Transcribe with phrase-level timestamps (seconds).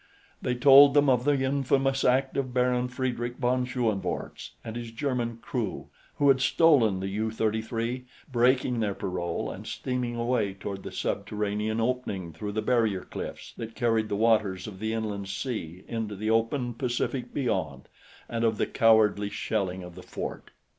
[0.41, 5.37] They told them of the infamous act of Baron Friedrich von Schoenvorts and his German
[5.43, 10.91] crew who had stolen the U 33, breaking their parole, and steaming away toward the
[10.91, 16.15] subterranean opening through the barrier cliffs that carried the waters of the inland sea into
[16.15, 17.87] the open Pacific beyond;
[18.27, 20.49] and of the cowardly shelling of the fort.